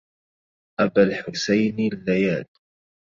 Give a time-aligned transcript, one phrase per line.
[0.79, 2.45] أبا الحسين الليالي